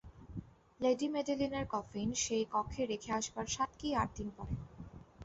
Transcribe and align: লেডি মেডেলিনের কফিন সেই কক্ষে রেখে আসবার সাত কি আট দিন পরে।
লেডি 0.79 1.07
মেডেলিনের 1.09 1.65
কফিন 1.65 2.09
সেই 2.15 2.43
কক্ষে 2.51 2.83
রেখে 2.85 3.11
আসবার 3.11 3.47
সাত 3.47 3.71
কি 3.79 3.87
আট 3.95 4.09
দিন 4.17 4.29
পরে। 4.37 4.55